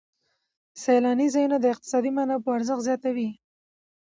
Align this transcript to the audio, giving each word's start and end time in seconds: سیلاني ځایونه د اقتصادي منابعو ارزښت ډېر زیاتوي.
سیلاني 0.81 1.27
ځایونه 1.33 1.57
د 1.59 1.65
اقتصادي 1.73 2.11
منابعو 2.17 2.57
ارزښت 2.57 2.79
ډېر 2.85 2.85
زیاتوي. 2.87 3.29